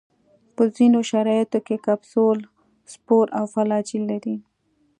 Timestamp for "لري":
4.11-4.35